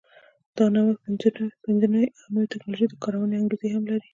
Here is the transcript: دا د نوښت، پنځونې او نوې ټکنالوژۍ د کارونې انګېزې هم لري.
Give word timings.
دا 0.55 0.65
د 0.67 0.71
نوښت، 0.73 1.01
پنځونې 1.65 2.03
او 2.19 2.25
نوې 2.33 2.47
ټکنالوژۍ 2.51 2.85
د 2.89 2.95
کارونې 3.03 3.35
انګېزې 3.41 3.67
هم 3.73 3.83
لري. 3.91 4.09